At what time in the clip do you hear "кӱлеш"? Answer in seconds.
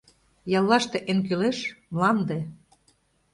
1.27-1.59